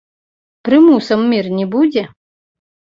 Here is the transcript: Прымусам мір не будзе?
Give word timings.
Прымусам 0.69 1.21
мір 1.37 1.45
не 1.61 1.65
будзе? 1.79 2.07